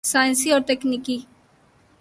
سائنسی 0.03 0.51
اور 0.51 0.61
تکنیکی 0.67 1.17